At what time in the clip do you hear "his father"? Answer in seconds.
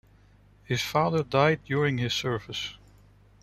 0.63-1.21